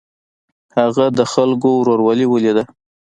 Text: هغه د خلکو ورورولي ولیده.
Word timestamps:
هغه 0.77 1.05
د 1.17 1.19
خلکو 1.33 1.69
ورورولي 1.79 2.25
ولیده. 2.29 2.63